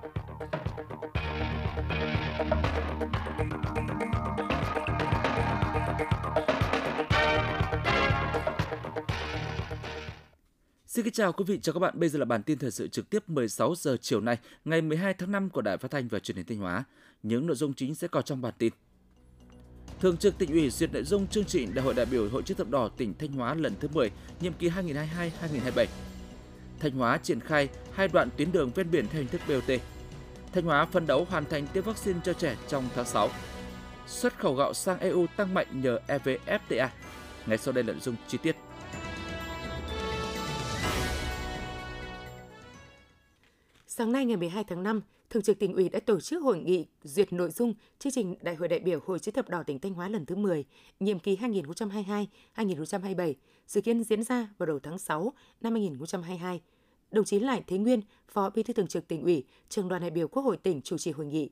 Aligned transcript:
Xin 0.00 0.08
kính 11.04 11.12
chào 11.12 11.32
quý 11.32 11.44
vị 11.46 11.60
và 11.64 11.72
các 11.72 11.80
bạn. 11.80 11.94
Bây 11.96 12.08
giờ 12.08 12.18
là 12.18 12.24
bản 12.24 12.42
tin 12.42 12.58
thời 12.58 12.70
sự 12.70 12.88
trực 12.88 13.10
tiếp 13.10 13.28
16 13.28 13.74
giờ 13.74 13.96
chiều 14.00 14.20
nay, 14.20 14.38
ngày 14.64 14.82
12 14.82 15.14
tháng 15.14 15.32
5 15.32 15.50
của 15.50 15.62
Đài 15.62 15.76
Phát 15.76 15.90
thanh 15.90 16.08
và 16.08 16.18
Truyền 16.18 16.36
hình 16.36 16.46
Thanh 16.46 16.58
Hóa. 16.58 16.84
Những 17.22 17.46
nội 17.46 17.56
dung 17.56 17.74
chính 17.74 17.94
sẽ 17.94 18.08
có 18.08 18.22
trong 18.22 18.42
bản 18.42 18.54
tin. 18.58 18.72
Thường 20.00 20.16
trực 20.16 20.38
tỉnh 20.38 20.50
ủy 20.50 20.70
duyệt 20.70 20.92
nội 20.92 21.04
dung 21.04 21.26
chương 21.26 21.44
trình 21.44 21.74
Đại 21.74 21.84
hội 21.84 21.94
đại 21.94 22.06
biểu 22.06 22.28
Hội 22.28 22.42
chữ 22.42 22.54
thập 22.54 22.70
đỏ 22.70 22.88
tỉnh 22.96 23.14
Thanh 23.18 23.32
Hóa 23.32 23.54
lần 23.54 23.74
thứ 23.80 23.88
10, 23.94 24.10
nhiệm 24.40 24.52
kỳ 24.52 24.68
2022-2027. 24.68 25.86
Thanh 26.80 26.92
Hóa 26.92 27.18
triển 27.22 27.40
khai 27.40 27.68
hai 27.92 28.08
đoạn 28.08 28.28
tuyến 28.36 28.52
đường 28.52 28.70
ven 28.74 28.90
biển 28.90 29.06
theo 29.08 29.22
hình 29.22 29.30
thức 29.30 29.40
BOT. 29.48 29.80
Thanh 30.52 30.64
Hóa 30.64 30.86
phấn 30.86 31.06
đấu 31.06 31.26
hoàn 31.30 31.44
thành 31.44 31.66
tiêm 31.66 31.84
vaccine 31.84 32.20
cho 32.24 32.32
trẻ 32.32 32.56
trong 32.68 32.84
tháng 32.94 33.04
6. 33.04 33.28
Xuất 34.06 34.38
khẩu 34.38 34.54
gạo 34.54 34.74
sang 34.74 34.98
EU 34.98 35.26
tăng 35.36 35.54
mạnh 35.54 35.66
nhờ 35.82 35.98
EVFTA. 36.06 36.88
Ngay 37.46 37.58
sau 37.58 37.72
đây 37.72 37.84
là 37.84 37.92
nội 37.92 38.00
dung 38.00 38.16
chi 38.28 38.38
tiết. 38.42 38.56
Sáng 43.86 44.12
nay 44.12 44.24
ngày 44.24 44.36
12 44.36 44.64
tháng 44.64 44.82
5, 44.82 45.00
Thường 45.30 45.42
trực 45.42 45.58
tỉnh 45.58 45.74
ủy 45.74 45.88
đã 45.88 46.00
tổ 46.00 46.20
chức 46.20 46.42
hội 46.42 46.58
nghị 46.58 46.86
duyệt 47.02 47.32
nội 47.32 47.50
dung 47.50 47.74
chương 47.98 48.12
trình 48.12 48.34
Đại 48.42 48.54
hội 48.54 48.68
đại 48.68 48.78
biểu 48.78 49.00
Hội 49.06 49.18
chữ 49.18 49.32
thập 49.32 49.48
đỏ 49.48 49.62
tỉnh 49.62 49.78
Thanh 49.78 49.94
Hóa 49.94 50.08
lần 50.08 50.26
thứ 50.26 50.36
10, 50.36 50.64
nhiệm 51.00 51.18
kỳ 51.18 51.36
2022-2027, 52.56 53.34
dự 53.66 53.80
kiến 53.80 54.04
diễn 54.04 54.22
ra 54.22 54.48
vào 54.58 54.66
đầu 54.66 54.78
tháng 54.82 54.98
6 54.98 55.32
năm 55.60 55.72
2022. 55.72 56.60
Đồng 57.10 57.24
chí 57.24 57.38
Lại 57.38 57.62
Thế 57.66 57.78
Nguyên, 57.78 58.00
Phó 58.28 58.50
Bí 58.50 58.62
thư 58.62 58.72
Thường 58.72 58.86
trực 58.86 59.08
tỉnh 59.08 59.22
ủy, 59.22 59.44
Trường 59.68 59.88
đoàn 59.88 60.02
đại 60.02 60.10
biểu 60.10 60.28
Quốc 60.28 60.42
hội 60.42 60.56
tỉnh 60.56 60.82
chủ 60.82 60.98
trì 60.98 61.10
hội 61.10 61.26
nghị. 61.26 61.50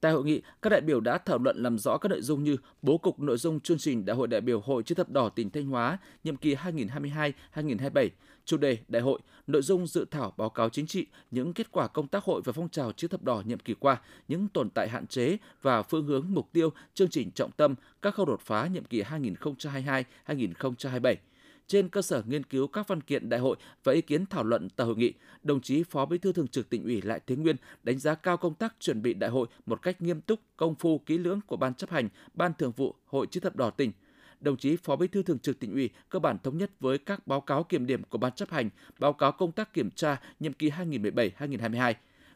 Tại 0.00 0.12
hội 0.12 0.24
nghị, 0.24 0.42
các 0.62 0.70
đại 0.70 0.80
biểu 0.80 1.00
đã 1.00 1.18
thảo 1.18 1.38
luận 1.38 1.62
làm 1.62 1.78
rõ 1.78 1.98
các 1.98 2.08
nội 2.08 2.20
dung 2.20 2.44
như 2.44 2.56
bố 2.82 2.98
cục 2.98 3.20
nội 3.20 3.36
dung 3.36 3.60
chương 3.60 3.78
trình 3.78 4.04
Đại 4.04 4.16
hội 4.16 4.28
đại 4.28 4.40
biểu 4.40 4.60
Hội 4.60 4.82
chữ 4.82 4.94
thập 4.94 5.10
đỏ 5.10 5.28
tỉnh 5.28 5.50
Thanh 5.50 5.66
Hóa 5.66 5.98
nhiệm 6.24 6.36
kỳ 6.36 6.54
2022-2027, 6.54 8.08
chủ 8.44 8.56
đề 8.56 8.78
đại 8.88 9.02
hội, 9.02 9.20
nội 9.46 9.62
dung 9.62 9.86
dự 9.86 10.04
thảo 10.10 10.34
báo 10.36 10.50
cáo 10.50 10.68
chính 10.68 10.86
trị, 10.86 11.06
những 11.30 11.52
kết 11.52 11.72
quả 11.72 11.88
công 11.88 12.08
tác 12.08 12.24
hội 12.24 12.42
và 12.44 12.52
phong 12.52 12.68
trào 12.68 12.92
chữ 12.92 13.08
thập 13.08 13.22
đỏ 13.22 13.42
nhiệm 13.46 13.58
kỳ 13.58 13.74
qua, 13.74 14.00
những 14.28 14.48
tồn 14.48 14.70
tại 14.70 14.88
hạn 14.88 15.06
chế 15.06 15.36
và 15.62 15.82
phương 15.82 16.06
hướng 16.06 16.26
mục 16.28 16.48
tiêu, 16.52 16.70
chương 16.94 17.10
trình 17.10 17.30
trọng 17.30 17.50
tâm, 17.50 17.74
các 18.02 18.14
khâu 18.14 18.26
đột 18.26 18.40
phá 18.40 18.66
nhiệm 18.66 18.84
kỳ 18.84 19.02
2022-2027 19.02 21.16
trên 21.66 21.88
cơ 21.88 22.02
sở 22.02 22.22
nghiên 22.26 22.44
cứu 22.44 22.66
các 22.66 22.88
văn 22.88 23.00
kiện 23.00 23.28
đại 23.28 23.40
hội 23.40 23.56
và 23.84 23.92
ý 23.92 24.00
kiến 24.00 24.26
thảo 24.26 24.44
luận 24.44 24.68
tại 24.76 24.86
hội 24.86 24.96
nghị, 24.96 25.12
đồng 25.42 25.60
chí 25.60 25.82
Phó 25.82 26.06
Bí 26.06 26.18
thư 26.18 26.32
Thường 26.32 26.48
trực 26.48 26.70
Tỉnh 26.70 26.84
ủy 26.84 27.02
Lại 27.02 27.20
Thế 27.26 27.36
Nguyên 27.36 27.56
đánh 27.82 27.98
giá 27.98 28.14
cao 28.14 28.36
công 28.36 28.54
tác 28.54 28.74
chuẩn 28.80 29.02
bị 29.02 29.14
đại 29.14 29.30
hội 29.30 29.46
một 29.66 29.82
cách 29.82 30.02
nghiêm 30.02 30.20
túc, 30.20 30.40
công 30.56 30.74
phu, 30.74 30.98
kỹ 30.98 31.18
lưỡng 31.18 31.40
của 31.46 31.56
ban 31.56 31.74
chấp 31.74 31.90
hành, 31.90 32.08
ban 32.34 32.52
thường 32.58 32.72
vụ 32.76 32.94
Hội 33.06 33.26
chữ 33.26 33.40
thập 33.40 33.56
đỏ 33.56 33.70
tỉnh. 33.70 33.92
Đồng 34.40 34.56
chí 34.56 34.76
Phó 34.76 34.96
Bí 34.96 35.06
thư 35.06 35.22
Thường 35.22 35.38
trực 35.38 35.58
Tỉnh 35.58 35.72
ủy 35.72 35.90
cơ 36.08 36.18
bản 36.18 36.38
thống 36.42 36.58
nhất 36.58 36.70
với 36.80 36.98
các 36.98 37.26
báo 37.26 37.40
cáo 37.40 37.64
kiểm 37.64 37.86
điểm 37.86 38.02
của 38.02 38.18
ban 38.18 38.32
chấp 38.32 38.50
hành, 38.50 38.70
báo 38.98 39.12
cáo 39.12 39.32
công 39.32 39.52
tác 39.52 39.74
kiểm 39.74 39.90
tra 39.90 40.20
nhiệm 40.40 40.52
kỳ 40.52 40.70
2017-2022 40.70 41.94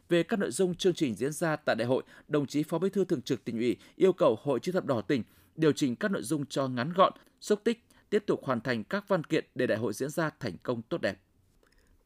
về 0.09 0.23
các 0.23 0.39
nội 0.39 0.51
dung 0.51 0.75
chương 0.75 0.93
trình 0.93 1.15
diễn 1.15 1.31
ra 1.31 1.55
tại 1.55 1.75
đại 1.75 1.87
hội, 1.87 2.03
đồng 2.27 2.45
chí 2.45 2.63
Phó 2.63 2.79
Bí 2.79 2.89
thư 2.89 3.05
Thường 3.05 3.21
trực 3.21 3.45
Tỉnh 3.45 3.57
ủy 3.57 3.77
yêu 3.95 4.13
cầu 4.13 4.39
Hội 4.41 4.59
chữ 4.59 4.71
thập 4.71 4.85
đỏ 4.85 5.01
tỉnh 5.01 5.23
điều 5.55 5.71
chỉnh 5.71 5.95
các 5.95 6.11
nội 6.11 6.23
dung 6.23 6.45
cho 6.45 6.67
ngắn 6.67 6.93
gọn, 6.93 7.13
xúc 7.41 7.61
tích, 7.63 7.83
tiếp 8.09 8.23
tục 8.27 8.39
hoàn 8.43 8.61
thành 8.61 8.83
các 8.83 9.07
văn 9.07 9.23
kiện 9.23 9.45
để 9.55 9.67
đại 9.67 9.77
hội 9.77 9.93
diễn 9.93 10.09
ra 10.09 10.29
thành 10.39 10.57
công 10.63 10.81
tốt 10.81 11.01
đẹp. 11.01 11.21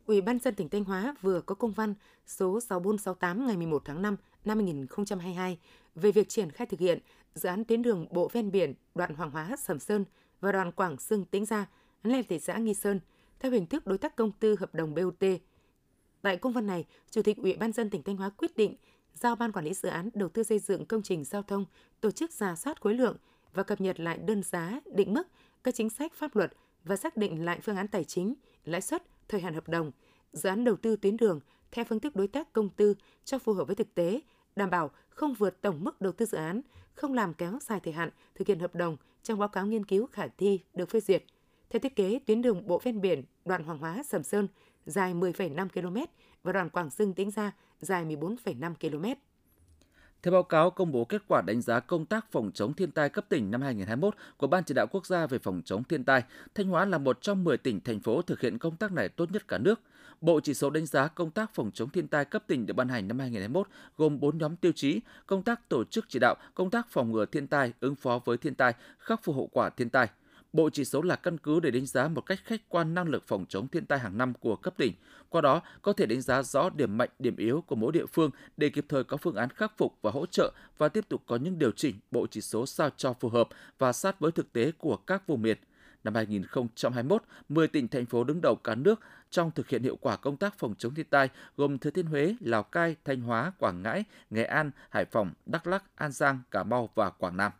Ủy 0.05 0.21
ban 0.21 0.39
dân 0.39 0.55
tỉnh 0.55 0.69
Thanh 0.69 0.83
Hóa 0.83 1.15
vừa 1.21 1.41
có 1.41 1.55
công 1.55 1.71
văn 1.71 1.93
số 2.25 2.59
6468 2.59 3.47
ngày 3.47 3.57
11 3.57 3.81
tháng 3.85 4.01
5 4.01 4.15
năm 4.45 4.57
2022 4.57 5.57
về 5.95 6.11
việc 6.11 6.29
triển 6.29 6.51
khai 6.51 6.67
thực 6.67 6.79
hiện 6.79 6.99
dự 7.35 7.49
án 7.49 7.65
tuyến 7.65 7.81
đường 7.81 8.07
bộ 8.11 8.29
ven 8.33 8.51
biển 8.51 8.73
đoạn 8.95 9.15
Hoàng 9.15 9.31
Hóa 9.31 9.55
Sầm 9.57 9.79
Sơn 9.79 10.05
và 10.41 10.51
đoạn 10.51 10.71
Quảng 10.71 10.97
Sương 10.97 11.25
Tĩnh 11.25 11.45
Gia 11.45 11.65
lên 12.03 12.25
thị 12.29 12.39
xã 12.39 12.57
Nghi 12.57 12.73
Sơn 12.73 12.99
theo 13.39 13.51
hình 13.51 13.65
thức 13.65 13.87
đối 13.87 13.97
tác 13.97 14.15
công 14.15 14.31
tư 14.31 14.55
hợp 14.59 14.75
đồng 14.75 14.95
BOT. 14.95 15.23
Tại 16.21 16.37
công 16.37 16.53
văn 16.53 16.67
này, 16.67 16.85
Chủ 17.09 17.21
tịch 17.21 17.37
Ủy 17.37 17.53
ban 17.55 17.71
dân 17.71 17.89
tỉnh 17.89 18.03
Thanh 18.03 18.17
Hóa 18.17 18.29
quyết 18.29 18.57
định 18.57 18.75
giao 19.13 19.35
Ban 19.35 19.51
Quản 19.51 19.65
lý 19.65 19.73
Dự 19.73 19.89
án 19.89 20.09
Đầu 20.13 20.29
tư 20.29 20.43
xây 20.43 20.59
dựng 20.59 20.85
công 20.85 21.01
trình 21.01 21.23
giao 21.23 21.43
thông 21.43 21.65
tổ 22.01 22.11
chức 22.11 22.31
giả 22.31 22.55
soát 22.55 22.81
khối 22.81 22.93
lượng 22.93 23.17
và 23.53 23.63
cập 23.63 23.81
nhật 23.81 23.99
lại 23.99 24.17
đơn 24.17 24.43
giá, 24.43 24.79
định 24.85 25.13
mức 25.13 25.27
các 25.63 25.75
chính 25.75 25.89
sách 25.89 26.13
pháp 26.13 26.35
luật 26.35 26.53
và 26.83 26.95
xác 26.95 27.17
định 27.17 27.45
lại 27.45 27.59
phương 27.63 27.75
án 27.75 27.87
tài 27.87 28.03
chính, 28.03 28.33
lãi 28.65 28.81
suất, 28.81 29.03
thời 29.27 29.41
hạn 29.41 29.53
hợp 29.53 29.69
đồng, 29.69 29.91
dự 30.33 30.49
án 30.49 30.63
đầu 30.63 30.75
tư 30.75 30.95
tuyến 30.95 31.17
đường 31.17 31.39
theo 31.71 31.85
phương 31.85 31.99
thức 31.99 32.15
đối 32.15 32.27
tác 32.27 32.53
công 32.53 32.69
tư 32.69 32.95
cho 33.23 33.39
phù 33.39 33.53
hợp 33.53 33.67
với 33.67 33.75
thực 33.75 33.95
tế, 33.95 34.21
đảm 34.55 34.69
bảo 34.69 34.91
không 35.09 35.33
vượt 35.33 35.61
tổng 35.61 35.83
mức 35.83 36.01
đầu 36.01 36.13
tư 36.13 36.25
dự 36.25 36.37
án, 36.37 36.61
không 36.93 37.13
làm 37.13 37.33
kéo 37.33 37.59
dài 37.61 37.79
thời 37.79 37.93
hạn 37.93 38.09
thực 38.35 38.47
hiện 38.47 38.59
hợp 38.59 38.75
đồng 38.75 38.97
trong 39.23 39.39
báo 39.39 39.49
cáo 39.49 39.65
nghiên 39.65 39.85
cứu 39.85 40.07
khả 40.07 40.27
thi 40.27 40.59
được 40.73 40.89
phê 40.89 40.99
duyệt. 40.99 41.23
Theo 41.69 41.79
thiết 41.79 41.95
kế, 41.95 42.19
tuyến 42.25 42.41
đường 42.41 42.67
bộ 42.67 42.81
ven 42.83 43.01
biển 43.01 43.23
đoạn 43.45 43.63
Hoàng 43.63 43.77
Hóa 43.77 44.03
Sầm 44.03 44.23
Sơn 44.23 44.47
dài 44.85 45.13
10,5 45.13 45.69
km 45.69 45.97
và 46.43 46.51
đoạn 46.51 46.69
Quảng 46.69 46.89
Sương 46.89 47.13
Tĩnh 47.13 47.31
Gia 47.31 47.51
dài 47.79 48.05
14,5 48.05 48.73
km. 48.75 49.21
Theo 50.23 50.31
báo 50.31 50.43
cáo 50.43 50.69
công 50.69 50.91
bố 50.91 51.05
kết 51.05 51.21
quả 51.27 51.41
đánh 51.41 51.61
giá 51.61 51.79
công 51.79 52.05
tác 52.05 52.31
phòng 52.31 52.51
chống 52.53 52.73
thiên 52.73 52.91
tai 52.91 53.09
cấp 53.09 53.25
tỉnh 53.29 53.51
năm 53.51 53.61
2021 53.61 54.15
của 54.37 54.47
Ban 54.47 54.63
chỉ 54.63 54.73
đạo 54.73 54.87
quốc 54.91 55.05
gia 55.05 55.27
về 55.27 55.39
phòng 55.39 55.61
chống 55.65 55.83
thiên 55.83 56.03
tai, 56.03 56.23
Thanh 56.55 56.67
Hóa 56.67 56.85
là 56.85 56.97
một 56.97 57.21
trong 57.21 57.43
10 57.43 57.57
tỉnh 57.57 57.81
thành 57.81 57.99
phố 57.99 58.21
thực 58.21 58.41
hiện 58.41 58.57
công 58.57 58.75
tác 58.75 58.91
này 58.91 59.09
tốt 59.09 59.31
nhất 59.31 59.47
cả 59.47 59.57
nước. 59.57 59.81
Bộ 60.21 60.39
chỉ 60.39 60.53
số 60.53 60.69
đánh 60.69 60.85
giá 60.85 61.07
công 61.07 61.31
tác 61.31 61.53
phòng 61.53 61.71
chống 61.73 61.89
thiên 61.89 62.07
tai 62.07 62.25
cấp 62.25 62.43
tỉnh 62.47 62.65
được 62.65 62.73
ban 62.73 62.89
hành 62.89 63.07
năm 63.07 63.19
2021 63.19 63.67
gồm 63.97 64.19
4 64.19 64.37
nhóm 64.37 64.55
tiêu 64.55 64.71
chí: 64.71 64.99
công 65.25 65.43
tác 65.43 65.69
tổ 65.69 65.83
chức 65.83 66.05
chỉ 66.09 66.19
đạo, 66.19 66.35
công 66.53 66.69
tác 66.69 66.87
phòng 66.89 67.11
ngừa 67.11 67.25
thiên 67.25 67.47
tai, 67.47 67.73
ứng 67.79 67.95
phó 67.95 68.19
với 68.25 68.37
thiên 68.37 68.55
tai, 68.55 68.73
khắc 68.99 69.23
phục 69.23 69.35
hậu 69.35 69.47
quả 69.47 69.69
thiên 69.69 69.89
tai. 69.89 70.07
Bộ 70.53 70.69
chỉ 70.69 70.85
số 70.85 71.01
là 71.01 71.15
căn 71.15 71.37
cứ 71.37 71.59
để 71.59 71.71
đánh 71.71 71.85
giá 71.85 72.07
một 72.07 72.21
cách 72.21 72.39
khách 72.43 72.69
quan 72.69 72.93
năng 72.93 73.09
lực 73.09 73.23
phòng 73.27 73.45
chống 73.49 73.67
thiên 73.67 73.85
tai 73.85 73.99
hàng 73.99 74.17
năm 74.17 74.33
của 74.33 74.55
cấp 74.55 74.73
tỉnh. 74.77 74.93
Qua 75.29 75.41
đó, 75.41 75.61
có 75.81 75.93
thể 75.93 76.05
đánh 76.05 76.21
giá 76.21 76.43
rõ 76.43 76.69
điểm 76.69 76.97
mạnh, 76.97 77.09
điểm 77.19 77.35
yếu 77.35 77.61
của 77.61 77.75
mỗi 77.75 77.91
địa 77.91 78.05
phương 78.05 78.31
để 78.57 78.69
kịp 78.69 78.85
thời 78.89 79.03
có 79.03 79.17
phương 79.17 79.35
án 79.35 79.49
khắc 79.49 79.77
phục 79.77 79.97
và 80.01 80.11
hỗ 80.11 80.25
trợ 80.25 80.51
và 80.77 80.89
tiếp 80.89 81.05
tục 81.09 81.23
có 81.27 81.35
những 81.35 81.59
điều 81.59 81.71
chỉnh 81.71 81.95
bộ 82.11 82.27
chỉ 82.31 82.41
số 82.41 82.65
sao 82.65 82.89
cho 82.97 83.13
phù 83.13 83.29
hợp 83.29 83.49
và 83.77 83.93
sát 83.93 84.19
với 84.19 84.31
thực 84.31 84.53
tế 84.53 84.71
của 84.77 84.97
các 84.97 85.27
vùng 85.27 85.41
miền. 85.41 85.57
Năm 86.03 86.15
2021, 86.15 87.23
10 87.49 87.67
tỉnh 87.67 87.87
thành 87.87 88.05
phố 88.05 88.23
đứng 88.23 88.41
đầu 88.41 88.55
cả 88.55 88.75
nước 88.75 88.99
trong 89.29 89.51
thực 89.51 89.69
hiện 89.69 89.83
hiệu 89.83 89.97
quả 90.01 90.15
công 90.15 90.37
tác 90.37 90.59
phòng 90.59 90.75
chống 90.77 90.93
thiên 90.93 91.05
tai 91.09 91.29
gồm 91.57 91.77
Thừa 91.77 91.89
Thiên 91.89 92.05
Huế, 92.05 92.35
Lào 92.39 92.63
Cai, 92.63 92.95
Thanh 93.05 93.21
Hóa, 93.21 93.51
Quảng 93.59 93.81
Ngãi, 93.81 94.03
Nghệ 94.29 94.43
An, 94.43 94.71
Hải 94.89 95.05
Phòng, 95.05 95.33
Đắk 95.45 95.67
Lắk, 95.67 95.83
An 95.95 96.11
Giang, 96.11 96.39
Cà 96.51 96.63
Mau 96.63 96.89
và 96.95 97.09
Quảng 97.09 97.37
Nam. 97.37 97.51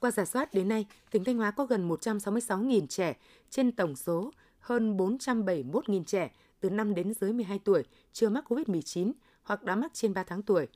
Qua 0.00 0.10
giả 0.10 0.24
soát 0.24 0.54
đến 0.54 0.68
nay, 0.68 0.86
tỉnh 1.10 1.24
Thanh 1.24 1.36
Hóa 1.36 1.50
có 1.50 1.66
gần 1.66 1.88
166.000 1.88 2.86
trẻ 2.86 3.16
trên 3.50 3.72
tổng 3.72 3.96
số 3.96 4.30
hơn 4.58 4.96
471.000 4.96 6.04
trẻ 6.04 6.30
từ 6.60 6.70
5 6.70 6.94
đến 6.94 7.14
dưới 7.14 7.32
12 7.32 7.58
tuổi 7.58 7.82
chưa 8.12 8.28
mắc 8.28 8.52
COVID-19 8.52 9.12
hoặc 9.42 9.62
đã 9.62 9.76
mắc 9.76 9.94
trên 9.94 10.14
3 10.14 10.22
tháng 10.22 10.42
tuổi. 10.42 10.66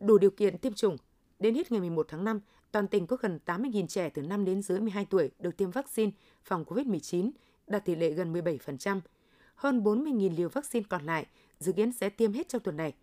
Đủ 0.00 0.18
điều 0.18 0.30
kiện 0.30 0.58
tiêm 0.58 0.72
chủng. 0.72 0.96
Đến 1.38 1.54
hết 1.54 1.72
ngày 1.72 1.80
11 1.80 2.06
tháng 2.08 2.24
5, 2.24 2.40
toàn 2.72 2.88
tỉnh 2.88 3.06
có 3.06 3.16
gần 3.20 3.38
80.000 3.46 3.86
trẻ 3.86 4.08
từ 4.08 4.22
5 4.22 4.44
đến 4.44 4.62
dưới 4.62 4.80
12 4.80 5.04
tuổi 5.04 5.30
được 5.38 5.56
tiêm 5.56 5.70
vaccine 5.70 6.12
phòng 6.44 6.64
COVID-19, 6.64 7.30
đạt 7.66 7.84
tỷ 7.84 7.94
lệ 7.94 8.10
gần 8.10 8.32
17%. 8.32 9.00
Hơn 9.54 9.82
40.000 9.82 10.36
liều 10.36 10.48
vaccine 10.48 10.86
còn 10.88 11.06
lại 11.06 11.26
dự 11.58 11.72
kiến 11.72 11.92
sẽ 11.92 12.08
tiêm 12.08 12.32
hết 12.32 12.48
trong 12.48 12.62
tuần 12.62 12.76
này. 12.76 12.94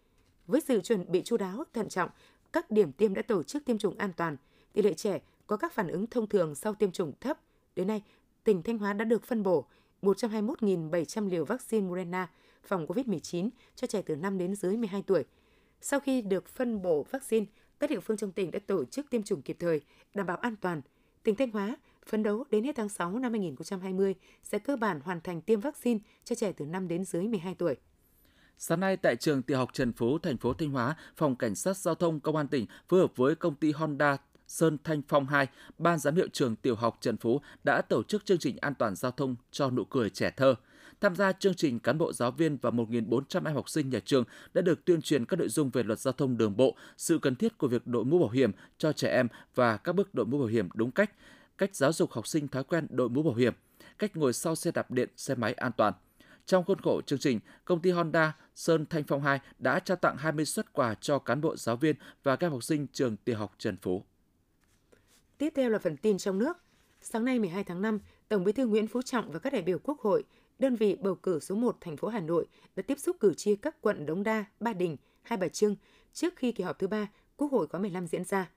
Với 0.47 0.61
sự 0.67 0.81
chuẩn 0.81 1.11
bị 1.11 1.21
chu 1.21 1.37
đáo, 1.37 1.63
thận 1.73 1.89
trọng, 1.89 2.09
các 2.53 2.71
điểm 2.71 2.91
tiêm 2.91 3.13
đã 3.13 3.21
tổ 3.21 3.43
chức 3.43 3.65
tiêm 3.65 3.77
chủng 3.77 3.97
an 3.97 4.11
toàn, 4.17 4.37
tỷ 4.73 4.81
lệ 4.81 4.93
trẻ 4.93 5.19
có 5.51 5.57
các 5.57 5.73
phản 5.73 5.87
ứng 5.87 6.07
thông 6.07 6.27
thường 6.27 6.55
sau 6.55 6.73
tiêm 6.73 6.91
chủng 6.91 7.13
thấp. 7.21 7.39
Đến 7.75 7.87
nay, 7.87 8.03
tỉnh 8.43 8.63
Thanh 8.63 8.77
Hóa 8.77 8.93
đã 8.93 9.05
được 9.05 9.23
phân 9.23 9.43
bổ 9.43 9.65
121.700 10.01 11.29
liều 11.29 11.45
vaccine 11.45 11.87
Moderna 11.87 12.29
phòng 12.63 12.85
COVID-19 12.85 13.49
cho 13.75 13.87
trẻ 13.87 14.01
từ 14.01 14.15
5 14.15 14.37
đến 14.37 14.55
dưới 14.55 14.77
12 14.77 15.03
tuổi. 15.07 15.23
Sau 15.81 15.99
khi 15.99 16.21
được 16.21 16.47
phân 16.47 16.81
bổ 16.81 17.05
vaccine, 17.11 17.45
các 17.79 17.89
địa 17.89 17.99
phương 17.99 18.17
trong 18.17 18.31
tỉnh 18.31 18.51
đã 18.51 18.59
tổ 18.67 18.85
chức 18.85 19.09
tiêm 19.09 19.23
chủng 19.23 19.41
kịp 19.41 19.57
thời, 19.59 19.81
đảm 20.13 20.25
bảo 20.25 20.37
an 20.37 20.55
toàn. 20.55 20.81
Tỉnh 21.23 21.35
Thanh 21.35 21.51
Hóa 21.51 21.75
phấn 22.05 22.23
đấu 22.23 22.43
đến 22.51 22.63
hết 22.63 22.75
tháng 22.75 22.89
6 22.89 23.19
năm 23.19 23.31
2020 23.31 24.15
sẽ 24.43 24.59
cơ 24.59 24.75
bản 24.75 24.99
hoàn 24.99 25.21
thành 25.21 25.41
tiêm 25.41 25.59
vaccine 25.59 25.99
cho 26.23 26.35
trẻ 26.35 26.51
từ 26.51 26.65
5 26.65 26.87
đến 26.87 27.05
dưới 27.05 27.27
12 27.27 27.55
tuổi. 27.55 27.75
Sáng 28.57 28.79
nay 28.79 28.97
tại 28.97 29.15
trường 29.15 29.41
tiểu 29.41 29.57
học 29.57 29.69
Trần 29.73 29.93
Phú, 29.93 30.19
thành 30.19 30.37
phố 30.37 30.53
Thanh 30.53 30.69
Hóa, 30.69 30.95
Phòng 31.15 31.35
Cảnh 31.35 31.55
sát 31.55 31.77
Giao 31.77 31.95
thông 31.95 32.19
Công 32.19 32.35
an 32.35 32.47
tỉnh 32.47 32.65
phối 32.87 32.99
hợp 32.99 33.15
với 33.15 33.35
công 33.35 33.55
ty 33.55 33.71
Honda 33.71 34.17
Sơn 34.51 34.77
Thanh 34.83 35.01
Phong 35.07 35.27
2, 35.27 35.47
Ban 35.77 35.99
giám 35.99 36.15
hiệu 36.15 36.27
trường 36.33 36.55
tiểu 36.55 36.75
học 36.75 36.97
Trần 37.01 37.17
Phú 37.17 37.41
đã 37.63 37.81
tổ 37.81 38.03
chức 38.03 38.25
chương 38.25 38.37
trình 38.37 38.57
an 38.61 38.75
toàn 38.75 38.95
giao 38.95 39.11
thông 39.11 39.35
cho 39.51 39.69
nụ 39.69 39.83
cười 39.83 40.09
trẻ 40.09 40.31
thơ. 40.37 40.55
Tham 41.01 41.15
gia 41.15 41.31
chương 41.31 41.53
trình, 41.53 41.79
cán 41.79 41.97
bộ 41.97 42.13
giáo 42.13 42.31
viên 42.31 42.57
và 42.61 42.69
1.400 42.69 43.45
em 43.45 43.55
học 43.55 43.69
sinh 43.69 43.89
nhà 43.89 43.99
trường 44.05 44.23
đã 44.53 44.61
được 44.61 44.85
tuyên 44.85 45.01
truyền 45.01 45.25
các 45.25 45.39
nội 45.39 45.49
dung 45.49 45.69
về 45.69 45.83
luật 45.83 45.99
giao 45.99 46.11
thông 46.11 46.37
đường 46.37 46.57
bộ, 46.57 46.75
sự 46.97 47.19
cần 47.19 47.35
thiết 47.35 47.57
của 47.57 47.67
việc 47.67 47.87
đội 47.87 48.05
mũ 48.05 48.19
bảo 48.19 48.29
hiểm 48.29 48.51
cho 48.77 48.93
trẻ 48.93 49.09
em 49.09 49.27
và 49.55 49.77
các 49.77 49.95
bước 49.95 50.13
đội 50.13 50.25
mũ 50.25 50.37
bảo 50.37 50.47
hiểm 50.47 50.69
đúng 50.73 50.91
cách, 50.91 51.11
cách 51.57 51.75
giáo 51.75 51.93
dục 51.93 52.11
học 52.11 52.27
sinh 52.27 52.47
thói 52.47 52.63
quen 52.63 52.87
đội 52.89 53.09
mũ 53.09 53.23
bảo 53.23 53.35
hiểm, 53.35 53.53
cách 53.99 54.17
ngồi 54.17 54.33
sau 54.33 54.55
xe 54.55 54.71
đạp 54.71 54.91
điện, 54.91 55.09
xe 55.17 55.35
máy 55.35 55.53
an 55.53 55.71
toàn. 55.77 55.93
Trong 56.45 56.63
khuôn 56.63 56.81
khổ 56.81 57.01
chương 57.01 57.19
trình, 57.19 57.39
công 57.65 57.81
ty 57.81 57.91
Honda 57.91 58.35
Sơn 58.55 58.85
Thanh 58.85 59.03
Phong 59.03 59.21
2 59.21 59.39
đã 59.59 59.79
trao 59.79 59.97
tặng 59.97 60.17
20 60.17 60.45
xuất 60.45 60.73
quà 60.73 60.93
cho 60.93 61.19
cán 61.19 61.41
bộ 61.41 61.55
giáo 61.55 61.75
viên 61.75 61.95
và 62.23 62.35
các 62.35 62.51
học 62.51 62.63
sinh 62.63 62.87
trường 62.93 63.17
tiểu 63.17 63.37
học 63.37 63.55
Trần 63.57 63.77
Phú. 63.77 64.03
Tiếp 65.41 65.53
theo 65.55 65.69
là 65.69 65.79
phần 65.79 65.97
tin 65.97 66.17
trong 66.17 66.39
nước. 66.39 66.57
Sáng 67.01 67.25
nay 67.25 67.39
12 67.39 67.63
tháng 67.63 67.81
5, 67.81 67.99
Tổng 68.27 68.43
Bí 68.43 68.51
thư 68.51 68.67
Nguyễn 68.67 68.87
Phú 68.87 69.01
Trọng 69.01 69.31
và 69.31 69.39
các 69.39 69.53
đại 69.53 69.61
biểu 69.61 69.79
Quốc 69.79 69.99
hội, 69.99 70.23
đơn 70.59 70.75
vị 70.75 70.95
bầu 70.95 71.15
cử 71.15 71.39
số 71.39 71.55
1 71.55 71.77
thành 71.81 71.97
phố 71.97 72.07
Hà 72.07 72.19
Nội 72.19 72.45
đã 72.75 72.83
tiếp 72.87 72.99
xúc 72.99 73.17
cử 73.19 73.33
tri 73.33 73.55
các 73.55 73.81
quận 73.81 74.05
Đống 74.05 74.23
Đa, 74.23 74.45
Ba 74.59 74.73
Đình, 74.73 74.97
Hai 75.21 75.37
Bà 75.37 75.47
Trưng 75.47 75.75
trước 76.13 76.35
khi 76.35 76.51
kỳ 76.51 76.63
họp 76.63 76.79
thứ 76.79 76.87
ba 76.87 77.11
Quốc 77.37 77.51
hội 77.51 77.67
khóa 77.67 77.79
15 77.79 78.07
diễn 78.07 78.23
ra. 78.23 78.49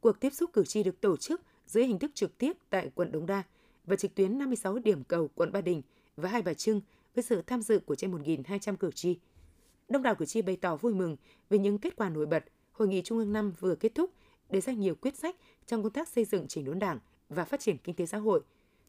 Cuộc 0.00 0.20
tiếp 0.20 0.30
xúc 0.30 0.50
cử 0.52 0.64
tri 0.64 0.82
được 0.82 1.00
tổ 1.00 1.16
chức 1.16 1.40
dưới 1.66 1.86
hình 1.86 1.98
thức 1.98 2.10
trực 2.14 2.38
tiếp 2.38 2.52
tại 2.70 2.90
quận 2.94 3.12
Đống 3.12 3.26
Đa 3.26 3.42
và 3.84 3.96
trực 3.96 4.14
tuyến 4.14 4.38
56 4.38 4.78
điểm 4.78 5.04
cầu 5.04 5.28
quận 5.34 5.52
Ba 5.52 5.60
Đình 5.60 5.82
và 6.16 6.28
Hai 6.28 6.42
Bà 6.42 6.54
Trưng 6.54 6.80
với 7.14 7.24
sự 7.24 7.42
tham 7.46 7.62
dự 7.62 7.78
của 7.78 7.94
trên 7.94 8.12
1.200 8.12 8.76
cử 8.76 8.90
tri. 8.90 9.18
Đông 9.88 10.02
đảo 10.02 10.14
cử 10.14 10.24
tri 10.24 10.42
bày 10.42 10.56
tỏ 10.56 10.76
vui 10.76 10.94
mừng 10.94 11.16
về 11.50 11.58
những 11.58 11.78
kết 11.78 11.96
quả 11.96 12.08
nổi 12.08 12.26
bật 12.26 12.44
Hội 12.72 12.88
nghị 12.88 13.02
Trung 13.02 13.18
ương 13.18 13.32
năm 13.32 13.52
vừa 13.60 13.74
kết 13.74 13.94
thúc, 13.94 14.10
đề 14.52 14.60
ra 14.60 14.72
nhiều 14.72 14.94
quyết 14.94 15.16
sách 15.16 15.36
trong 15.66 15.82
công 15.82 15.92
tác 15.92 16.08
xây 16.08 16.24
dựng 16.24 16.48
chỉnh 16.48 16.64
đốn 16.64 16.78
Đảng 16.78 16.98
và 17.28 17.44
phát 17.44 17.60
triển 17.60 17.78
kinh 17.78 17.94
tế 17.94 18.06
xã 18.06 18.18
hội, 18.18 18.40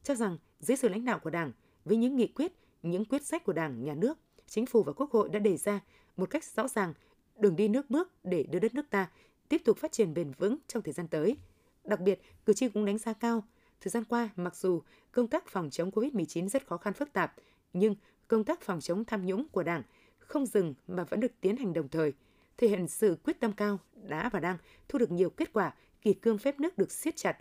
cho 0.04 0.16
rằng 0.16 0.38
dưới 0.60 0.78
sự 0.78 0.90
lãnh 0.90 1.06
đạo 1.06 1.20
của 1.20 1.30
Đảng, 1.30 1.52
với 1.86 1.98
những 1.98 2.16
nghị 2.16 2.28
quyết, 2.28 2.54
những 2.84 3.06
quyết 3.06 3.26
sách 3.26 3.44
của 3.44 3.54
Đảng, 3.54 3.84
Nhà 3.84 3.94
nước, 3.94 4.18
Chính 4.48 4.66
phủ 4.66 4.84
và 4.84 4.94
Quốc 4.94 5.12
hội 5.12 5.30
đã 5.30 5.40
đề 5.40 5.58
ra 5.58 5.80
một 6.18 6.30
cách 6.30 6.44
rõ 6.44 6.68
ràng 6.68 6.94
đường 7.38 7.56
đi 7.56 7.68
nước 7.68 7.90
bước 7.90 8.12
để 8.24 8.44
đưa 8.44 8.60
đất 8.60 8.74
nước 8.74 8.90
ta 8.90 9.10
tiếp 9.50 9.62
tục 9.66 9.78
phát 9.78 9.92
triển 9.92 10.14
bền 10.14 10.32
vững 10.38 10.58
trong 10.68 10.84
thời 10.84 10.94
gian 10.94 11.08
tới. 11.08 11.38
Đặc 11.84 12.00
biệt, 12.00 12.22
cử 12.46 12.54
tri 12.54 12.70
cũng 12.70 12.86
đánh 12.86 12.98
giá 12.98 13.14
cao, 13.14 13.44
thời 13.82 13.92
gian 13.92 14.04
qua 14.04 14.30
mặc 14.36 14.56
dù 14.56 14.82
công 15.12 15.28
tác 15.28 15.48
phòng 15.48 15.70
chống 15.70 15.92
COVID-19 15.92 16.48
rất 16.48 16.68
khó 16.68 16.78
khăn 16.78 16.94
phức 16.94 17.14
tạp, 17.14 17.34
nhưng 17.74 17.96
công 18.28 18.44
tác 18.44 18.62
phòng 18.62 18.82
chống 18.82 19.06
tham 19.06 19.26
nhũng 19.26 19.48
của 19.50 19.64
Đảng 19.64 19.84
không 20.20 20.46
dừng 20.46 20.74
mà 20.88 21.04
vẫn 21.04 21.20
được 21.20 21.32
tiến 21.42 21.58
hành 21.58 21.74
đồng 21.74 21.88
thời, 21.90 22.14
thể 22.58 22.68
hiện 22.68 22.88
sự 22.88 23.18
quyết 23.24 23.40
tâm 23.40 23.52
cao 23.54 23.80
đã 23.94 24.30
và 24.30 24.40
đang 24.40 24.58
thu 24.90 25.00
được 25.00 25.12
nhiều 25.12 25.30
kết 25.30 25.54
quả, 25.54 25.74
kỳ 26.02 26.14
cương 26.14 26.38
phép 26.38 26.60
nước 26.60 26.78
được 26.78 26.92
siết 26.92 27.16
chặt, 27.16 27.38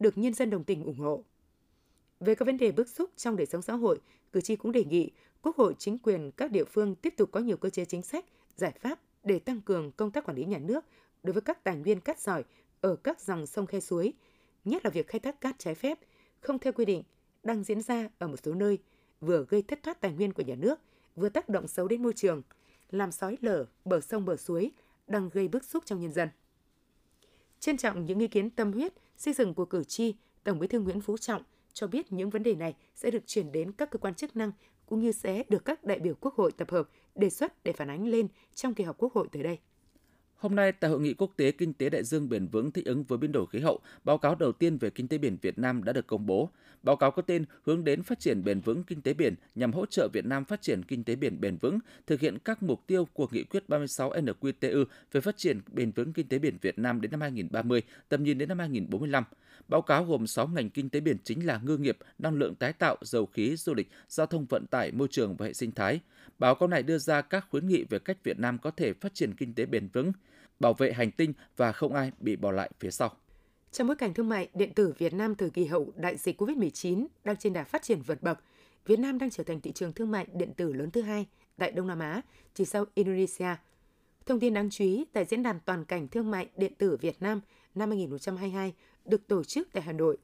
được 0.00 0.18
nhân 0.18 0.34
dân 0.34 0.50
đồng 0.50 0.64
tình 0.64 0.84
ủng 0.84 0.98
hộ. 0.98 1.24
Về 2.20 2.34
các 2.34 2.46
vấn 2.46 2.58
đề 2.58 2.72
bức 2.72 2.88
xúc 2.88 3.10
trong 3.16 3.36
đời 3.36 3.46
sống 3.46 3.62
xã 3.62 3.72
hội, 3.72 4.00
cử 4.32 4.40
tri 4.40 4.56
cũng 4.56 4.72
đề 4.72 4.84
nghị 4.84 5.10
Quốc 5.42 5.56
hội, 5.56 5.74
chính 5.78 5.98
quyền 5.98 6.30
các 6.30 6.50
địa 6.50 6.64
phương 6.64 6.94
tiếp 6.94 7.14
tục 7.16 7.28
có 7.32 7.40
nhiều 7.40 7.56
cơ 7.56 7.70
chế 7.70 7.84
chính 7.84 8.02
sách, 8.02 8.24
giải 8.56 8.72
pháp 8.80 9.00
để 9.24 9.38
tăng 9.38 9.60
cường 9.60 9.92
công 9.92 10.10
tác 10.10 10.24
quản 10.24 10.36
lý 10.36 10.44
nhà 10.44 10.58
nước 10.58 10.84
đối 11.22 11.32
với 11.32 11.42
các 11.42 11.64
tài 11.64 11.76
nguyên 11.76 12.00
cát 12.00 12.20
sỏi 12.20 12.44
ở 12.80 12.96
các 12.96 13.20
dòng 13.20 13.46
sông 13.46 13.66
khe 13.66 13.80
suối, 13.80 14.12
nhất 14.64 14.84
là 14.84 14.90
việc 14.90 15.08
khai 15.08 15.20
thác 15.20 15.40
cát 15.40 15.58
trái 15.58 15.74
phép, 15.74 15.98
không 16.40 16.58
theo 16.58 16.72
quy 16.72 16.84
định, 16.84 17.02
đang 17.42 17.64
diễn 17.64 17.80
ra 17.80 18.08
ở 18.18 18.28
một 18.28 18.36
số 18.42 18.54
nơi, 18.54 18.78
vừa 19.20 19.44
gây 19.48 19.62
thất 19.62 19.82
thoát 19.82 20.00
tài 20.00 20.12
nguyên 20.12 20.32
của 20.32 20.42
nhà 20.42 20.54
nước, 20.54 20.80
vừa 21.16 21.28
tác 21.28 21.48
động 21.48 21.68
xấu 21.68 21.88
đến 21.88 22.02
môi 22.02 22.12
trường, 22.12 22.42
làm 22.92 23.12
sói 23.12 23.38
lở 23.40 23.64
bờ 23.84 24.00
sông 24.00 24.24
bờ 24.24 24.36
suối, 24.36 24.70
đang 25.06 25.30
gây 25.32 25.48
bức 25.48 25.64
xúc 25.64 25.82
trong 25.86 26.00
nhân 26.00 26.12
dân. 26.12 26.28
Trân 27.60 27.76
trọng 27.76 28.04
những 28.04 28.18
ý 28.18 28.28
kiến 28.28 28.50
tâm 28.50 28.72
huyết, 28.72 28.92
xây 29.16 29.34
dựng 29.34 29.54
của 29.54 29.64
cử 29.64 29.84
tri, 29.84 30.14
Tổng 30.44 30.58
Bí 30.58 30.66
thư 30.66 30.80
Nguyễn 30.80 31.00
Phú 31.00 31.16
Trọng 31.16 31.42
cho 31.72 31.86
biết 31.86 32.12
những 32.12 32.30
vấn 32.30 32.42
đề 32.42 32.54
này 32.54 32.76
sẽ 32.94 33.10
được 33.10 33.26
chuyển 33.26 33.52
đến 33.52 33.72
các 33.72 33.90
cơ 33.90 33.98
quan 33.98 34.14
chức 34.14 34.36
năng 34.36 34.52
cũng 34.86 35.00
như 35.00 35.12
sẽ 35.12 35.42
được 35.48 35.64
các 35.64 35.84
đại 35.84 35.98
biểu 35.98 36.14
Quốc 36.20 36.34
hội 36.34 36.52
tập 36.52 36.70
hợp 36.70 36.88
đề 37.14 37.30
xuất 37.30 37.64
để 37.64 37.72
phản 37.72 37.90
ánh 37.90 38.06
lên 38.06 38.28
trong 38.54 38.74
kỳ 38.74 38.84
họp 38.84 38.98
Quốc 38.98 39.12
hội 39.12 39.28
tới 39.32 39.42
đây. 39.42 39.58
Hôm 40.42 40.54
nay, 40.54 40.72
tại 40.72 40.90
Hội 40.90 41.00
nghị 41.00 41.14
quốc 41.14 41.30
tế 41.36 41.52
Kinh 41.52 41.72
tế 41.72 41.90
Đại 41.90 42.04
dương 42.04 42.28
bền 42.28 42.46
vững 42.46 42.70
thích 42.70 42.84
ứng 42.84 43.04
với 43.04 43.18
biến 43.18 43.32
đổi 43.32 43.46
khí 43.46 43.60
hậu, 43.60 43.80
báo 44.04 44.18
cáo 44.18 44.34
đầu 44.34 44.52
tiên 44.52 44.78
về 44.78 44.90
kinh 44.90 45.08
tế 45.08 45.18
biển 45.18 45.36
Việt 45.42 45.58
Nam 45.58 45.84
đã 45.84 45.92
được 45.92 46.06
công 46.06 46.26
bố. 46.26 46.50
Báo 46.82 46.96
cáo 46.96 47.10
có 47.10 47.22
tên 47.22 47.44
Hướng 47.66 47.84
đến 47.84 48.02
phát 48.02 48.20
triển 48.20 48.44
bền 48.44 48.60
vững 48.60 48.84
kinh 48.84 49.02
tế 49.02 49.14
biển 49.14 49.34
nhằm 49.54 49.72
hỗ 49.72 49.86
trợ 49.86 50.08
Việt 50.12 50.26
Nam 50.26 50.44
phát 50.44 50.62
triển 50.62 50.82
kinh 50.82 51.04
tế 51.04 51.16
biển 51.16 51.40
bền 51.40 51.56
vững, 51.56 51.78
thực 52.06 52.20
hiện 52.20 52.38
các 52.38 52.62
mục 52.62 52.86
tiêu 52.86 53.04
của 53.12 53.28
Nghị 53.32 53.44
quyết 53.44 53.68
36 53.68 54.12
NQTU 54.12 54.84
về 55.12 55.20
phát 55.20 55.36
triển 55.36 55.60
bền 55.72 55.90
vững 55.90 56.12
kinh 56.12 56.28
tế 56.28 56.38
biển 56.38 56.56
Việt 56.60 56.78
Nam 56.78 57.00
đến 57.00 57.10
năm 57.10 57.20
2030, 57.20 57.82
tầm 58.08 58.24
nhìn 58.24 58.38
đến 58.38 58.48
năm 58.48 58.58
2045. 58.58 59.24
Báo 59.68 59.82
cáo 59.82 60.04
gồm 60.04 60.26
6 60.26 60.48
ngành 60.48 60.70
kinh 60.70 60.88
tế 60.88 61.00
biển 61.00 61.16
chính 61.24 61.46
là 61.46 61.60
ngư 61.64 61.76
nghiệp, 61.76 61.98
năng 62.18 62.34
lượng 62.34 62.54
tái 62.54 62.72
tạo, 62.72 62.96
dầu 63.00 63.26
khí, 63.26 63.56
du 63.56 63.74
lịch, 63.74 63.88
giao 64.08 64.26
thông 64.26 64.44
vận 64.44 64.66
tải, 64.66 64.92
môi 64.92 65.08
trường 65.10 65.36
và 65.36 65.46
hệ 65.46 65.52
sinh 65.52 65.72
thái. 65.72 66.00
Báo 66.38 66.54
cáo 66.54 66.68
này 66.68 66.82
đưa 66.82 66.98
ra 66.98 67.20
các 67.22 67.46
khuyến 67.50 67.68
nghị 67.68 67.84
về 67.84 67.98
cách 67.98 68.24
Việt 68.24 68.38
Nam 68.38 68.58
có 68.58 68.70
thể 68.70 68.92
phát 68.92 69.14
triển 69.14 69.34
kinh 69.34 69.54
tế 69.54 69.66
bền 69.66 69.88
vững, 69.92 70.12
bảo 70.62 70.74
vệ 70.74 70.92
hành 70.92 71.10
tinh 71.10 71.32
và 71.56 71.72
không 71.72 71.94
ai 71.94 72.12
bị 72.20 72.36
bỏ 72.36 72.50
lại 72.50 72.70
phía 72.80 72.90
sau. 72.90 73.10
Trong 73.72 73.86
bối 73.86 73.96
cảnh 73.96 74.14
thương 74.14 74.28
mại 74.28 74.48
điện 74.54 74.74
tử 74.74 74.94
Việt 74.98 75.14
Nam 75.14 75.34
thời 75.34 75.50
kỳ 75.50 75.64
hậu 75.64 75.92
đại 75.96 76.16
dịch 76.16 76.42
COVID-19 76.42 77.06
đang 77.24 77.36
trên 77.36 77.52
đà 77.52 77.64
phát 77.64 77.82
triển 77.82 78.02
vượt 78.02 78.22
bậc, 78.22 78.38
Việt 78.86 78.98
Nam 78.98 79.18
đang 79.18 79.30
trở 79.30 79.44
thành 79.44 79.60
thị 79.60 79.72
trường 79.72 79.92
thương 79.92 80.10
mại 80.10 80.26
điện 80.34 80.52
tử 80.56 80.72
lớn 80.72 80.90
thứ 80.90 81.02
hai 81.02 81.26
tại 81.56 81.72
Đông 81.72 81.86
Nam 81.86 81.98
Á, 81.98 82.20
chỉ 82.54 82.64
sau 82.64 82.84
Indonesia. 82.94 83.56
Thông 84.26 84.40
tin 84.40 84.54
đáng 84.54 84.70
chú 84.70 84.84
ý 84.84 85.04
tại 85.12 85.24
Diễn 85.24 85.42
đàn 85.42 85.60
Toàn 85.60 85.84
cảnh 85.84 86.08
Thương 86.08 86.30
mại 86.30 86.48
điện 86.56 86.72
tử 86.78 86.96
Việt 87.00 87.22
Nam 87.22 87.40
năm 87.74 87.90
2022 87.90 88.74
được 89.04 89.28
tổ 89.28 89.44
chức 89.44 89.68
tại 89.72 89.82
Hà 89.82 89.92
Nội. 89.92 90.16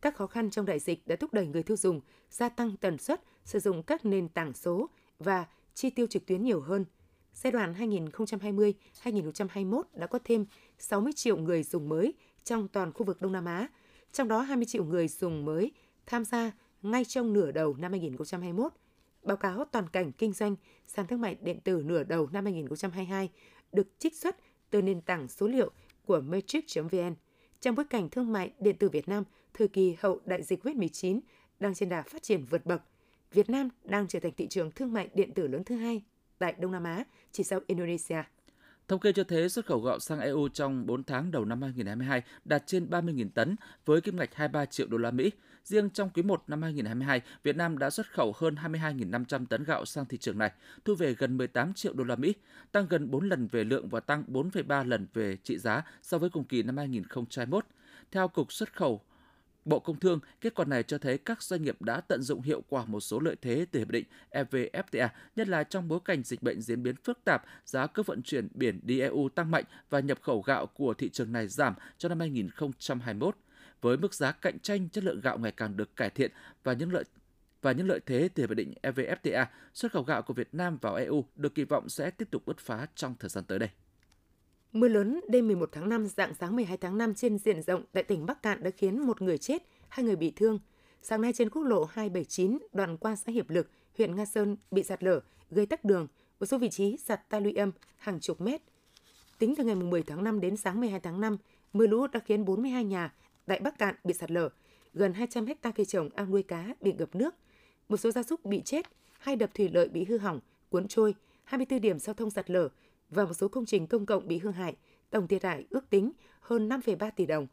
Các 0.00 0.16
khó 0.16 0.26
khăn 0.26 0.50
trong 0.50 0.66
đại 0.66 0.78
dịch 0.78 1.06
đã 1.06 1.16
thúc 1.16 1.32
đẩy 1.32 1.46
người 1.46 1.62
tiêu 1.62 1.76
dùng 1.76 2.00
gia 2.30 2.48
tăng 2.48 2.76
tần 2.76 2.98
suất 2.98 3.22
sử 3.44 3.58
dụng 3.58 3.82
các 3.82 4.04
nền 4.04 4.28
tảng 4.28 4.52
số 4.52 4.90
và 5.18 5.46
chi 5.74 5.90
tiêu 5.90 6.06
trực 6.06 6.26
tuyến 6.26 6.42
nhiều 6.42 6.60
hơn. 6.60 6.84
Giai 7.34 7.52
đoạn 7.52 7.74
2020-2021 9.04 9.82
đã 9.94 10.06
có 10.06 10.18
thêm 10.24 10.46
60 10.78 11.12
triệu 11.16 11.36
người 11.36 11.62
dùng 11.62 11.88
mới 11.88 12.14
trong 12.44 12.68
toàn 12.68 12.92
khu 12.92 13.04
vực 13.04 13.22
Đông 13.22 13.32
Nam 13.32 13.44
Á, 13.44 13.68
trong 14.12 14.28
đó 14.28 14.40
20 14.40 14.64
triệu 14.64 14.84
người 14.84 15.08
dùng 15.08 15.44
mới 15.44 15.72
tham 16.06 16.24
gia 16.24 16.52
ngay 16.82 17.04
trong 17.04 17.32
nửa 17.32 17.52
đầu 17.52 17.74
năm 17.78 17.92
2021. 17.92 18.72
Báo 19.22 19.36
cáo 19.36 19.64
toàn 19.64 19.88
cảnh 19.88 20.12
kinh 20.12 20.32
doanh 20.32 20.56
sàn 20.86 21.06
thương 21.06 21.20
mại 21.20 21.36
điện 21.40 21.60
tử 21.64 21.82
nửa 21.86 22.04
đầu 22.04 22.28
năm 22.32 22.44
2022 22.44 23.30
được 23.72 23.88
trích 23.98 24.16
xuất 24.16 24.36
từ 24.70 24.82
nền 24.82 25.00
tảng 25.00 25.28
số 25.28 25.48
liệu 25.48 25.70
của 26.06 26.20
Matrix.vn 26.20 27.14
trong 27.60 27.74
bối 27.74 27.84
cảnh 27.90 28.08
thương 28.10 28.32
mại 28.32 28.52
điện 28.58 28.76
tử 28.76 28.88
Việt 28.88 29.08
Nam 29.08 29.24
thời 29.54 29.68
kỳ 29.68 29.96
hậu 30.00 30.20
đại 30.24 30.42
dịch 30.42 30.64
COVID-19 30.64 31.20
đang 31.60 31.74
trên 31.74 31.88
đà 31.88 32.02
phát 32.02 32.22
triển 32.22 32.44
vượt 32.44 32.66
bậc. 32.66 32.82
Việt 33.32 33.50
Nam 33.50 33.68
đang 33.84 34.08
trở 34.08 34.20
thành 34.20 34.32
thị 34.36 34.46
trường 34.48 34.70
thương 34.70 34.92
mại 34.92 35.08
điện 35.14 35.34
tử 35.34 35.46
lớn 35.46 35.64
thứ 35.64 35.76
hai 35.76 36.02
tại 36.40 36.54
Đông 36.58 36.72
Nam 36.72 36.84
Á, 36.84 37.04
chỉ 37.32 37.44
sau 37.44 37.60
Indonesia. 37.66 38.22
Thống 38.88 39.00
kê 39.00 39.12
cho 39.12 39.24
thấy 39.24 39.48
xuất 39.48 39.66
khẩu 39.66 39.80
gạo 39.80 39.98
sang 39.98 40.20
EU 40.20 40.48
trong 40.48 40.86
4 40.86 41.04
tháng 41.04 41.30
đầu 41.30 41.44
năm 41.44 41.62
2022 41.62 42.22
đạt 42.44 42.62
trên 42.66 42.86
30.000 42.90 43.28
tấn 43.34 43.56
với 43.86 44.00
kim 44.00 44.16
ngạch 44.16 44.34
23 44.34 44.64
triệu 44.64 44.86
đô 44.86 44.98
la 44.98 45.10
Mỹ. 45.10 45.30
Riêng 45.64 45.90
trong 45.90 46.10
quý 46.14 46.22
1 46.22 46.42
năm 46.46 46.62
2022, 46.62 47.20
Việt 47.42 47.56
Nam 47.56 47.78
đã 47.78 47.90
xuất 47.90 48.12
khẩu 48.12 48.32
hơn 48.36 48.54
22.500 48.54 49.46
tấn 49.46 49.64
gạo 49.64 49.84
sang 49.84 50.06
thị 50.06 50.18
trường 50.18 50.38
này, 50.38 50.52
thu 50.84 50.94
về 50.94 51.14
gần 51.14 51.36
18 51.36 51.74
triệu 51.74 51.92
đô 51.92 52.04
la 52.04 52.16
Mỹ, 52.16 52.34
tăng 52.72 52.86
gần 52.90 53.10
4 53.10 53.28
lần 53.28 53.46
về 53.46 53.64
lượng 53.64 53.88
và 53.88 54.00
tăng 54.00 54.24
4,3 54.28 54.88
lần 54.88 55.06
về 55.14 55.36
trị 55.36 55.58
giá 55.58 55.82
so 56.02 56.18
với 56.18 56.30
cùng 56.30 56.44
kỳ 56.44 56.62
năm 56.62 56.76
2021. 56.76 57.66
Theo 58.12 58.28
Cục 58.28 58.52
Xuất 58.52 58.76
khẩu 58.76 59.00
Bộ 59.64 59.80
Công 59.80 60.00
Thương, 60.00 60.20
kết 60.40 60.54
quả 60.54 60.64
này 60.64 60.82
cho 60.82 60.98
thấy 60.98 61.18
các 61.18 61.42
doanh 61.42 61.62
nghiệp 61.62 61.82
đã 61.82 62.00
tận 62.00 62.22
dụng 62.22 62.42
hiệu 62.42 62.62
quả 62.68 62.84
một 62.84 63.00
số 63.00 63.20
lợi 63.20 63.36
thế 63.42 63.66
từ 63.70 63.78
hiệp 63.78 63.90
định 63.90 64.04
EVFTA, 64.30 65.08
nhất 65.36 65.48
là 65.48 65.64
trong 65.64 65.88
bối 65.88 66.00
cảnh 66.04 66.22
dịch 66.22 66.42
bệnh 66.42 66.60
diễn 66.60 66.82
biến 66.82 66.96
phức 67.04 67.24
tạp, 67.24 67.44
giá 67.64 67.86
cước 67.86 68.06
vận 68.06 68.22
chuyển 68.22 68.48
biển 68.54 68.80
đi 68.82 69.00
EU 69.00 69.28
tăng 69.28 69.50
mạnh 69.50 69.64
và 69.90 70.00
nhập 70.00 70.18
khẩu 70.22 70.42
gạo 70.42 70.66
của 70.66 70.94
thị 70.94 71.08
trường 71.08 71.32
này 71.32 71.48
giảm 71.48 71.74
cho 71.98 72.08
năm 72.08 72.20
2021. 72.20 73.36
Với 73.80 73.96
mức 73.96 74.14
giá 74.14 74.32
cạnh 74.32 74.58
tranh, 74.58 74.88
chất 74.88 75.04
lượng 75.04 75.20
gạo 75.20 75.38
ngày 75.38 75.52
càng 75.52 75.76
được 75.76 75.96
cải 75.96 76.10
thiện 76.10 76.30
và 76.64 76.72
những 76.72 76.92
lợi 76.92 77.04
và 77.62 77.72
những 77.72 77.88
lợi 77.88 78.00
thế 78.06 78.28
từ 78.34 78.42
hiệp 78.42 78.50
định 78.50 78.74
EVFTA, 78.82 79.46
xuất 79.74 79.92
khẩu 79.92 80.02
gạo 80.02 80.22
của 80.22 80.34
Việt 80.34 80.48
Nam 80.52 80.78
vào 80.80 80.94
EU 80.94 81.24
được 81.36 81.54
kỳ 81.54 81.64
vọng 81.64 81.88
sẽ 81.88 82.10
tiếp 82.10 82.28
tục 82.30 82.42
bứt 82.46 82.58
phá 82.58 82.86
trong 82.94 83.14
thời 83.18 83.28
gian 83.28 83.44
tới 83.44 83.58
đây. 83.58 83.68
Mưa 84.72 84.88
lớn 84.88 85.20
đêm 85.28 85.46
11 85.46 85.68
tháng 85.72 85.88
5, 85.88 86.06
dạng 86.06 86.34
sáng 86.34 86.56
12 86.56 86.76
tháng 86.76 86.98
5 86.98 87.14
trên 87.14 87.38
diện 87.38 87.62
rộng 87.62 87.82
tại 87.92 88.02
tỉnh 88.02 88.26
Bắc 88.26 88.42
Cạn 88.42 88.62
đã 88.62 88.70
khiến 88.70 89.06
một 89.06 89.22
người 89.22 89.38
chết, 89.38 89.62
hai 89.88 90.04
người 90.04 90.16
bị 90.16 90.32
thương. 90.36 90.58
Sáng 91.02 91.20
nay 91.20 91.32
trên 91.32 91.50
quốc 91.50 91.62
lộ 91.62 91.84
279 91.84 92.58
đoạn 92.72 92.96
qua 92.96 93.16
xã 93.16 93.32
Hiệp 93.32 93.50
Lực, 93.50 93.70
huyện 93.98 94.16
Nga 94.16 94.24
Sơn 94.24 94.56
bị 94.70 94.82
sạt 94.82 95.02
lở, 95.02 95.20
gây 95.50 95.66
tắc 95.66 95.84
đường, 95.84 96.06
một 96.40 96.46
số 96.46 96.58
vị 96.58 96.68
trí 96.70 96.96
sạt 96.96 97.28
ta 97.28 97.40
luy 97.40 97.54
âm 97.54 97.72
hàng 97.96 98.20
chục 98.20 98.40
mét. 98.40 98.62
Tính 99.38 99.54
từ 99.56 99.64
ngày 99.64 99.74
10 99.74 100.02
tháng 100.02 100.24
5 100.24 100.40
đến 100.40 100.56
sáng 100.56 100.80
12 100.80 101.00
tháng 101.00 101.20
5, 101.20 101.36
mưa 101.72 101.86
lũ 101.86 102.06
đã 102.06 102.20
khiến 102.20 102.44
42 102.44 102.84
nhà 102.84 103.14
tại 103.46 103.60
Bắc 103.60 103.78
Cạn 103.78 103.94
bị 104.04 104.14
sạt 104.14 104.30
lở, 104.30 104.48
gần 104.94 105.12
200 105.12 105.46
hecta 105.46 105.70
cây 105.70 105.86
trồng 105.86 106.08
ao 106.14 106.26
nuôi 106.26 106.42
cá 106.42 106.74
bị 106.80 106.92
ngập 106.92 107.14
nước, 107.14 107.34
một 107.88 107.96
số 107.96 108.10
gia 108.10 108.22
súc 108.22 108.44
bị 108.44 108.62
chết, 108.64 108.86
hai 109.18 109.36
đập 109.36 109.50
thủy 109.54 109.70
lợi 109.72 109.88
bị 109.88 110.04
hư 110.04 110.18
hỏng, 110.18 110.40
cuốn 110.68 110.88
trôi, 110.88 111.14
24 111.44 111.80
điểm 111.80 111.98
giao 111.98 112.14
thông 112.14 112.30
sạt 112.30 112.50
lở, 112.50 112.68
và 113.10 113.24
một 113.24 113.34
số 113.34 113.48
công 113.48 113.66
trình 113.66 113.86
công 113.86 114.06
cộng 114.06 114.28
bị 114.28 114.38
hư 114.38 114.50
hại, 114.50 114.76
tổng 115.10 115.28
thiệt 115.28 115.44
hại 115.44 115.66
ước 115.70 115.90
tính 115.90 116.12
hơn 116.40 116.68
5,3 116.68 117.10
tỷ 117.16 117.26
đồng. 117.26 117.46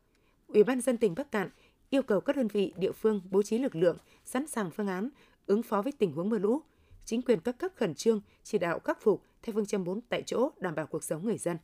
Ủy 0.47 0.63
ban 0.63 0.81
dân 0.81 0.97
tỉnh 0.97 1.15
Bắc 1.15 1.31
Cạn 1.31 1.49
yêu 1.89 2.01
cầu 2.01 2.21
các 2.21 2.35
đơn 2.35 2.47
vị 2.47 2.73
địa 2.77 2.91
phương 2.91 3.21
bố 3.31 3.43
trí 3.43 3.57
lực 3.57 3.75
lượng, 3.75 3.97
sẵn 4.25 4.47
sàng 4.47 4.71
phương 4.71 4.87
án 4.87 5.09
ứng 5.45 5.63
phó 5.63 5.81
với 5.81 5.91
tình 5.91 6.11
huống 6.11 6.29
mưa 6.29 6.39
lũ. 6.39 6.61
Chính 7.05 7.21
quyền 7.21 7.39
các 7.39 7.57
cấp 7.57 7.71
khẩn 7.75 7.95
trương 7.95 8.21
chỉ 8.43 8.57
đạo 8.57 8.79
khắc 8.79 9.01
phục 9.01 9.23
theo 9.41 9.53
phương 9.53 9.65
châm 9.65 9.83
4 9.83 10.01
tại 10.01 10.23
chỗ 10.25 10.49
đảm 10.59 10.75
bảo 10.75 10.85
cuộc 10.85 11.03
sống 11.03 11.25
người 11.25 11.37
dân. 11.37 11.57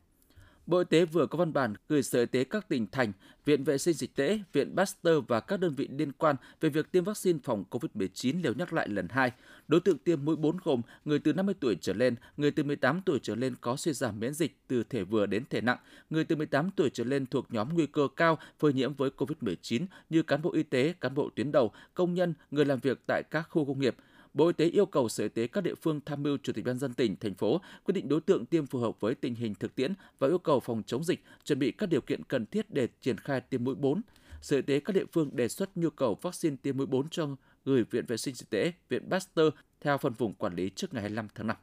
Bộ 0.66 0.78
Y 0.78 0.84
tế 0.90 1.04
vừa 1.04 1.26
có 1.26 1.38
văn 1.38 1.52
bản 1.52 1.74
gửi 1.88 2.02
Sở 2.02 2.20
Y 2.20 2.26
tế 2.26 2.44
các 2.44 2.68
tỉnh 2.68 2.86
thành, 2.92 3.12
Viện 3.44 3.64
Vệ 3.64 3.78
sinh 3.78 3.94
Dịch 3.94 4.16
tễ, 4.16 4.40
Viện 4.52 4.74
Pasteur 4.76 5.24
và 5.28 5.40
các 5.40 5.60
đơn 5.60 5.74
vị 5.74 5.88
liên 5.98 6.12
quan 6.12 6.36
về 6.60 6.68
việc 6.68 6.92
tiêm 6.92 7.04
vaccine 7.04 7.38
phòng 7.44 7.64
COVID-19 7.70 8.42
liều 8.42 8.54
nhắc 8.54 8.72
lại 8.72 8.88
lần 8.88 9.08
2. 9.08 9.32
Đối 9.68 9.80
tượng 9.80 9.98
tiêm 9.98 10.24
mũi 10.24 10.36
4 10.36 10.56
gồm 10.64 10.82
người 11.04 11.18
từ 11.18 11.32
50 11.32 11.54
tuổi 11.60 11.76
trở 11.80 11.92
lên, 11.92 12.14
người 12.36 12.50
từ 12.50 12.62
18 12.62 13.00
tuổi 13.06 13.18
trở 13.22 13.34
lên 13.34 13.54
có 13.60 13.76
suy 13.76 13.92
giảm 13.92 14.20
miễn 14.20 14.34
dịch 14.34 14.56
từ 14.68 14.84
thể 14.84 15.04
vừa 15.04 15.26
đến 15.26 15.44
thể 15.50 15.60
nặng, 15.60 15.78
người 16.10 16.24
từ 16.24 16.36
18 16.36 16.70
tuổi 16.76 16.90
trở 16.90 17.04
lên 17.04 17.26
thuộc 17.26 17.46
nhóm 17.50 17.74
nguy 17.74 17.86
cơ 17.86 18.08
cao 18.16 18.38
phơi 18.58 18.72
nhiễm 18.72 18.94
với 18.94 19.10
COVID-19 19.16 19.86
như 20.10 20.22
cán 20.22 20.42
bộ 20.42 20.52
y 20.52 20.62
tế, 20.62 20.94
cán 21.00 21.14
bộ 21.14 21.30
tuyến 21.36 21.52
đầu, 21.52 21.72
công 21.94 22.14
nhân, 22.14 22.34
người 22.50 22.64
làm 22.64 22.78
việc 22.78 23.00
tại 23.06 23.22
các 23.30 23.42
khu 23.50 23.64
công 23.64 23.80
nghiệp– 23.80 23.96
Bộ 24.34 24.46
Y 24.46 24.52
tế 24.52 24.66
yêu 24.66 24.86
cầu 24.86 25.08
Sở 25.08 25.24
Y 25.24 25.28
tế 25.28 25.46
các 25.46 25.60
địa 25.60 25.74
phương 25.74 26.00
tham 26.06 26.22
mưu 26.22 26.36
Chủ 26.42 26.52
tịch 26.52 26.64
ban 26.64 26.78
dân 26.78 26.94
tỉnh, 26.94 27.16
thành 27.16 27.34
phố 27.34 27.60
quyết 27.84 27.92
định 27.92 28.08
đối 28.08 28.20
tượng 28.20 28.46
tiêm 28.46 28.66
phù 28.66 28.78
hợp 28.78 29.00
với 29.00 29.14
tình 29.14 29.34
hình 29.34 29.54
thực 29.54 29.74
tiễn 29.74 29.94
và 30.18 30.28
yêu 30.28 30.38
cầu 30.38 30.60
phòng 30.60 30.82
chống 30.86 31.04
dịch, 31.04 31.24
chuẩn 31.44 31.58
bị 31.58 31.72
các 31.72 31.86
điều 31.86 32.00
kiện 32.00 32.24
cần 32.24 32.46
thiết 32.46 32.70
để 32.70 32.88
triển 33.00 33.18
khai 33.18 33.40
tiêm 33.40 33.64
mũi 33.64 33.74
4. 33.74 34.02
Sở 34.40 34.56
Y 34.56 34.62
tế 34.62 34.80
các 34.80 34.92
địa 34.92 35.04
phương 35.12 35.30
đề 35.36 35.48
xuất 35.48 35.76
nhu 35.76 35.90
cầu 35.90 36.18
vaccine 36.22 36.56
tiêm 36.62 36.76
mũi 36.76 36.86
4 36.86 37.08
cho 37.08 37.28
gửi 37.64 37.84
Viện 37.90 38.06
Vệ 38.06 38.16
sinh 38.16 38.34
Dịch 38.34 38.50
tễ, 38.50 38.72
Viện 38.88 39.10
Pasteur 39.10 39.54
theo 39.80 39.98
phân 39.98 40.12
vùng 40.12 40.34
quản 40.34 40.54
lý 40.54 40.70
trước 40.70 40.94
ngày 40.94 41.02
25 41.02 41.28
tháng 41.34 41.46
5. 41.46 41.56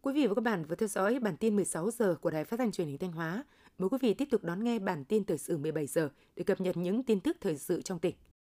Quý 0.00 0.12
vị 0.12 0.26
và 0.26 0.34
các 0.34 0.44
bạn 0.44 0.64
vừa 0.64 0.74
theo 0.74 0.88
dõi 0.88 1.18
bản 1.18 1.36
tin 1.36 1.56
16 1.56 1.90
giờ 1.90 2.14
của 2.20 2.30
Đài 2.30 2.44
Phát 2.44 2.56
thanh 2.56 2.72
Truyền 2.72 2.88
hình 2.88 2.98
Thanh 2.98 3.12
Hóa. 3.12 3.44
Mời 3.78 3.88
quý 3.88 3.98
vị 4.00 4.14
tiếp 4.14 4.28
tục 4.30 4.44
đón 4.44 4.64
nghe 4.64 4.78
bản 4.78 5.04
tin 5.04 5.24
thời 5.24 5.38
sự 5.38 5.56
17 5.56 5.86
giờ 5.86 6.08
để 6.36 6.44
cập 6.44 6.60
nhật 6.60 6.76
những 6.76 7.02
tin 7.02 7.20
tức 7.20 7.36
thời 7.40 7.56
sự 7.56 7.82
trong 7.82 7.98
tỉnh. 7.98 8.14